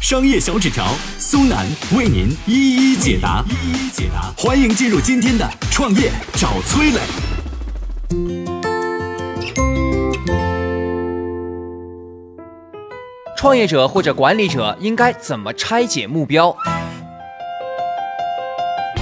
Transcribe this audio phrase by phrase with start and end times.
[0.00, 0.86] 商业小纸条
[1.18, 4.32] 苏南为您一一解答，一一解答。
[4.34, 7.00] 欢迎进入今天的创业找崔磊。
[13.36, 16.56] 创业者或者管理者应该怎么拆解目标？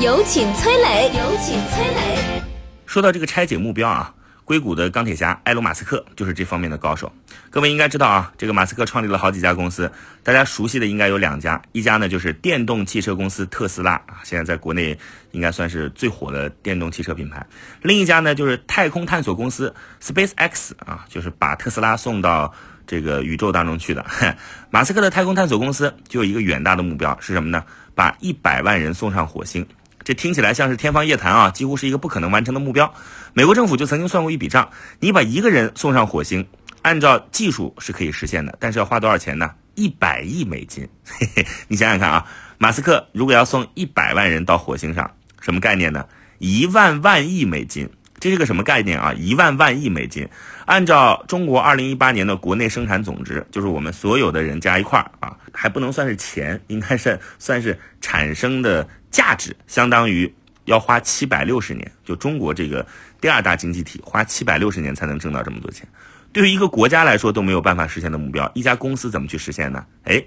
[0.00, 2.42] 有请崔磊，有请崔磊。
[2.86, 4.12] 说到这个拆解目标啊。
[4.48, 7.12] 硅谷的钢铁侠埃隆·马斯克就是这方面的高手。
[7.50, 14.98] 各位应该知道啊，这个马斯克创立了好几家公司，大家熟悉的应该有两家，一家呢就是电动汽车公司特斯拉啊，现在在国内
[15.32, 17.42] 应该算是最火的电动汽车品牌；
[17.82, 22.50] 另一家呢就是太空探索公司 SpaceX 啊，就是把特斯拉送到
[22.86, 24.02] 这个宇宙当中去的。
[24.72, 27.62] 马斯克的太空探索公司就有一个远大的目标是什么呢？
[27.94, 29.66] 把一百万人送上火星。
[30.08, 32.90] 这听起来像是天方夜谭啊，几乎是一个不可能完成的目标。
[33.34, 34.70] 美国政府就曾经算过一笔账：
[35.00, 36.48] 你把一个人送上火星，
[36.80, 39.50] 按照技术是可以实现的，但是要花多少钱呢？
[39.74, 40.88] 一百亿美金。
[41.04, 42.24] 嘿嘿，你想想看啊，
[42.56, 45.10] 马斯克如果要送一百万人到火星上，
[45.42, 46.02] 什么概念呢？
[46.38, 47.86] 一万万亿美金。
[48.20, 49.12] 这是个什么概念啊？
[49.14, 50.28] 一万万亿美金，
[50.66, 60.32] 按照中国二零一八年的国内生产总值，就是我们所有的人加一块儿啊，还不能算是钱，应该是算是产生的价值，相当于
[60.64, 62.84] 要花七百六十年，就中国这个
[63.20, 65.86] 第二大经济体花七百六十年才能挣到这么多钱。
[66.32, 69.84] 对于一个国家来说都没有办法实现的目标，一家公司怎么去实现呢？
[70.04, 70.22] 哎，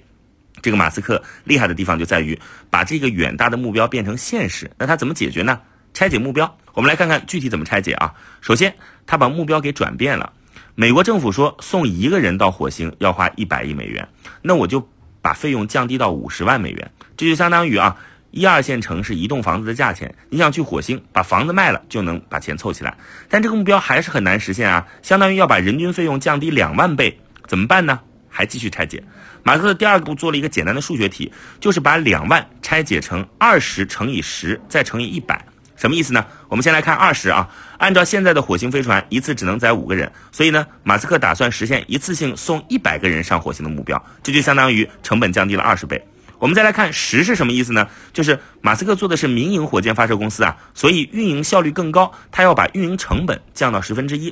[0.62, 4.72] 这个马斯克厉害的地方就在于把这个远大的目标变成现实。
[4.78, 5.60] 那他怎么解决呢？
[5.94, 8.14] 拆解目标，我们来看看具体怎么拆解啊。
[8.42, 8.76] 首先，
[9.06, 10.34] 他把目标给转变了。
[10.76, 14.08] 美国政府说送一个人到火星要花一百亿美元，
[14.42, 14.90] 那我就
[15.22, 17.98] 把费用降低到五十万美元，这就相当于啊
[18.32, 20.16] 一二线城市一栋房子的价钱。
[20.30, 22.98] 你想去火星，把房子卖了就能把钱凑起来，
[23.30, 28.00] 但这个目标还是很难实现啊，相当于要把人均费用降低两万倍，怎么办呢？
[28.30, 29.04] 还继续拆解。
[29.44, 35.46] 马克的第二步做了一个简单的数学题，就是把两万拆解成二十乘以十再乘以一百。
[35.82, 36.24] 什么意思呢？
[36.48, 37.50] 我们先来看二十啊，
[37.80, 46.00] 按照现在的火星飞船一次只能载五个人，所以呢，马斯克打算实现一次性送一百个人上火星的目标，这就相当于成本降低了二十倍。
[46.38, 47.88] 我们再来看十是什么意思呢？
[48.14, 54.32] 就是马斯克做的是民营火箭发射公司啊，所以运营效率更高，他要把运营成本降到十分之一。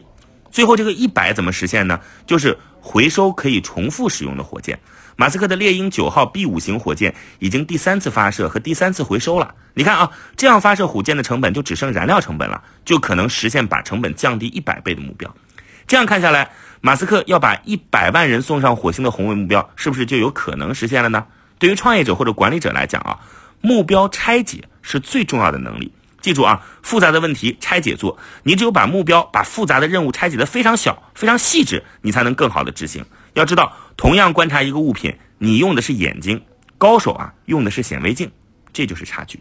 [0.52, 2.00] 最后这个一百怎么实现呢？
[2.28, 4.80] 就是回收可以重复使用的火箭。
[5.19, 9.53] 马斯克的猎鹰九号 B 五型火箭已经第三次发射和第三次回收了。
[9.74, 15.35] 你看啊，这样发射火箭的成本就只剩燃料成本了，就可能实现把成本降低一百倍的目标。
[15.85, 21.25] 这样看下来，马斯克要把一百万人送上火星的宏伟目标，是不是就有可能实现了呢？
[21.57, 23.19] 对于创业者或者管理者来讲啊，
[23.59, 25.91] 目标拆解是最重要的能力。
[26.22, 33.06] 记住啊，复杂的问题拆解做，你只有把目标、把复杂的任务拆解的非常小、非常细致，你才能更好的执行。
[33.34, 36.42] 要知道，同样观察一个物品，你用的是眼睛，
[36.78, 38.30] 高手啊用的是显微镜，
[38.74, 39.40] 这就是差距。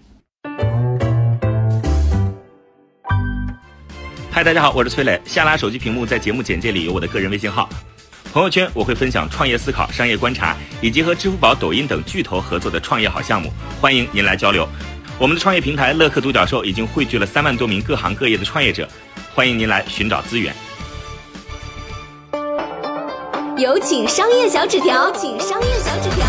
[4.31, 5.21] 嗨，大家好，我是崔磊。
[5.25, 7.69] 下拉手机屏幕，在节目简介里有我的个人微信号。
[8.31, 13.51] 朋友圈我会分享创业思考、商业观察，以及和支付宝、抖音等巨头合作的创业好项目，
[13.81, 14.69] 欢迎您来交流。
[15.19, 18.87] 我们的创业平台乐客独角兽已经汇聚了三万多名各行各业的创业者，
[19.35, 20.55] 欢迎您来寻找资源。
[23.59, 26.25] 有请商业小纸条，请商业小纸条。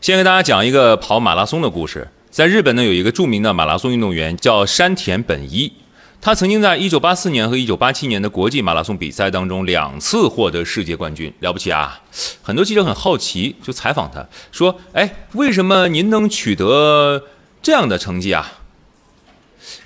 [0.00, 2.08] 先给大家讲一个跑马拉松的故事。
[2.28, 5.72] 在日本呢，有一个著名的马拉松运动员叫山田本一，
[6.20, 12.00] 他曾经在1984年和1987年的国际马拉松比赛当中两次获得世界冠军，了不起啊！
[12.42, 17.22] 很多记者很好奇，就采访他说：“哎，为什么您能取得
[17.62, 18.54] 这样的成绩啊？”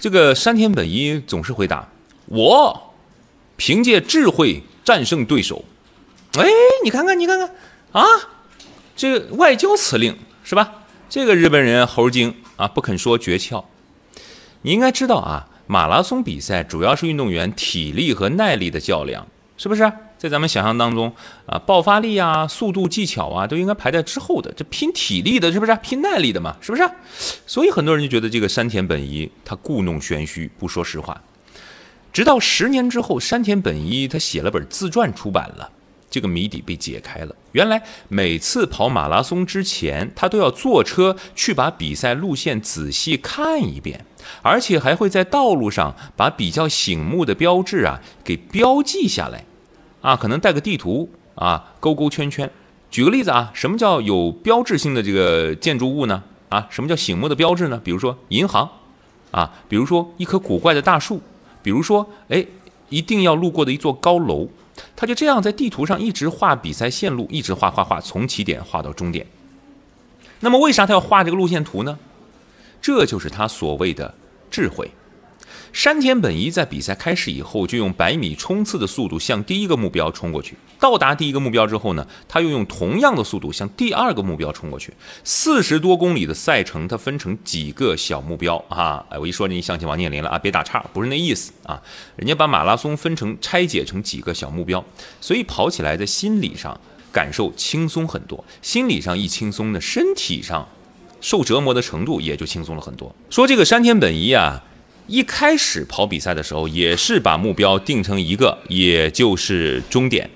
[0.01, 1.87] 这个山田本一总是回答
[2.25, 2.95] ：“我
[3.59, 5.63] 凭借智慧战胜对手。”
[6.37, 6.49] 哎，
[6.83, 7.49] 你看看，你看看，
[7.93, 8.05] 啊，
[8.97, 10.73] 这个外交辞令是吧？
[11.09, 13.65] 这个日本人猴精啊，不肯说诀窍。
[14.63, 19.27] 你应该知道啊，马拉松比赛主要是运动员体力和耐力的较量，
[19.57, 19.93] 是不是？
[20.19, 21.15] 在咱们想象当中
[21.47, 24.53] 啊，爆发力啊、速度、技巧啊，都应该排在之后的。
[24.57, 25.79] 这拼体力的，是不是？
[25.83, 26.91] 拼耐力的嘛，是不是？
[27.47, 31.23] 所以很多人就觉得这个山田本一他故弄玄虚，不说实话。
[32.13, 35.71] 直到十年之后，山田本一他写了本自传出版了。
[36.15, 37.35] 这个谜底被解开了。
[37.51, 44.05] 原来每次跑马拉松之前，他都要坐车去把比赛路线仔细看一遍，
[44.41, 49.45] 而且还会在道路上把比较醒目的标志啊给标记下来，
[50.03, 52.49] 啊，可能带个地图啊，勾勾圈圈。
[52.93, 56.23] 举个例子啊，什么叫有标志性的这个建筑物呢？
[56.49, 57.81] 啊，什么叫醒目的标志呢？
[57.83, 58.71] 比如说银行，
[59.33, 61.21] 啊，比如说一棵古怪的大树，
[61.61, 62.47] 比如说哎，
[62.89, 64.49] 一定要路过的一座高楼。
[64.97, 69.27] 他就这样在地图上一直画比赛线路，一直画画画，从起点画到终点。
[70.41, 71.99] 那么为啥他要画这个路线图呢？
[72.83, 74.13] 这就是他所谓的
[74.51, 74.91] 智慧。
[75.75, 80.57] 山田本一在比赛开始以后，就用百米冲刺的速度向第一个目标冲过去。
[80.79, 84.95] 到达第一个目标之后呢，他又用同样的速度向第二个目标冲过去。
[85.25, 89.05] 四十多公里的赛程，它分成几个小目标啊？
[89.11, 90.39] 哎，我一说你想起王健林了啊？
[90.39, 91.83] 别打岔，不是那意思啊。
[92.15, 94.83] 人家把马拉松分成拆解成几个小目标，
[95.21, 96.81] 所以跑起来在心理上
[97.11, 98.45] 感受轻松很多。
[98.63, 100.69] 心理上一轻松呢，身体上
[101.21, 103.13] 受折磨的程度也就轻松了很多。
[103.29, 104.63] 说这个山田本一啊。
[105.07, 110.31] 一开始跑比赛的时候，也是把目标定成一个，也就是终点。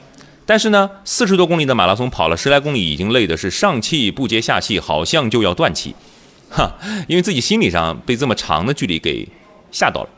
[0.45, 5.95] 但是呢，四十多公里的马拉松跑了十来公里，已经累的是上气不接下气，好像就要断气，
[6.51, 9.29] 哈，因为自己心理上被这么长的距离给
[9.71, 10.09] 吓到了，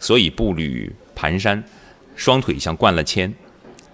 [0.00, 1.62] 所以步履蹒跚，
[2.16, 3.32] 双腿像灌了铅，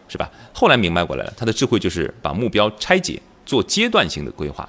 [0.09, 0.31] 是吧？
[0.53, 4.69] 后来明白过来了，他的智慧就是把目标拆解，做阶段性的规划。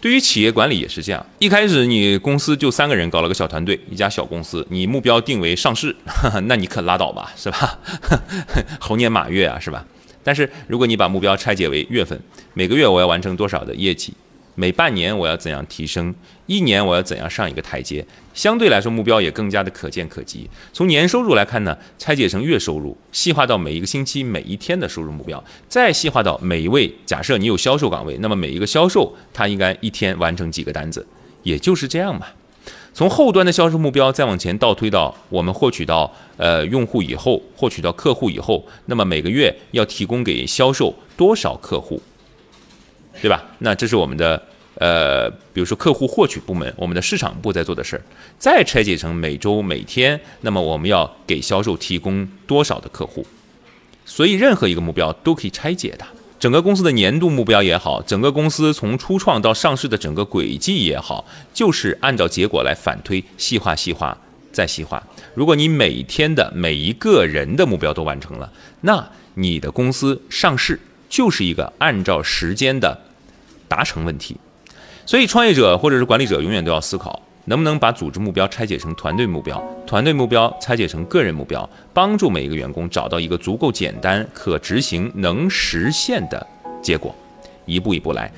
[0.00, 5.94] 对于企业管理也是这样，一开始你公司就三个人搞了个小团队，一家小公司，你目标定为上市，
[6.44, 7.78] 那你可拉倒吧，是吧？
[8.80, 9.84] 猴年马月啊，是吧？
[10.22, 12.18] 但是如果你把目标拆解为月份，
[12.54, 14.14] 每个月我要完成多少的业绩？
[14.60, 16.14] 每半年我要怎样提升？
[16.44, 18.04] 一年我要怎样上一个台阶？
[18.34, 20.46] 相对来说，目标也更加的可见可及。
[20.70, 26.94] 从年收入来看呢，拆解成月收入，细化到每一个星期、每一天的收入目标，再细化到每一位。
[27.06, 31.06] 假设你有销售岗位，那么每一个销售他应该一天完成几个单子？
[31.42, 32.26] 也就是这样嘛。
[32.92, 42.02] 从后端的销售目标再往前倒推到我们获取到呃用户以后，获取到客户以后，那么每个月要提供给销售多少客户？
[43.22, 43.44] 对吧？
[43.58, 44.40] 那这是我们的
[44.80, 48.02] 呃，比如说客户获取部门，我们的市场部在做的事儿。
[48.38, 53.26] 再拆解成每周、每天，那么我们要给销售提供多少的客户？
[54.06, 56.06] 所以任何一个目标都可以拆解的。
[56.38, 64.16] 整个公司的年度目标也好，整个公司从初创到上市的整个轨迹也好，就是按照结果来反推，细化、细化
[64.50, 65.06] 再细化。
[65.34, 68.50] 如果你每天的每一个人的目标都完成了，
[68.80, 70.80] 那你的公司上市
[71.10, 72.98] 就是一个按照时间的。
[73.68, 74.36] 达成问题，
[75.10, 86.46] 所以创业者或者是管理者永远都要思考，能不能把组织目标拆解成团队目标，团队目标拆解成个人目标，帮助每一个员工找到一个足够简单、可执行、能实现的
[86.80, 87.12] 结果，
[87.66, 88.30] 一步一步来。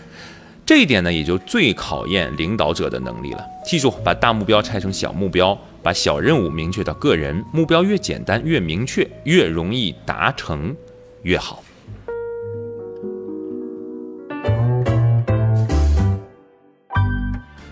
[0.64, 3.44] 这一点呢，也就最考验领导者的能力了。
[3.66, 10.74] 记住，把大目标拆成小目标，把小任务明确到个人目标，越简单越明确，越容易达成，
[11.24, 11.62] 越好。